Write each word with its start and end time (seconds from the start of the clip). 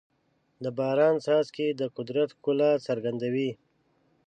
د 0.63 0.65
باران 0.77 1.15
څاڅکي 1.25 1.67
د 1.79 1.81
قدرت 1.97 2.29
ښکلا 2.37 2.71
څرګندوي. 2.87 3.49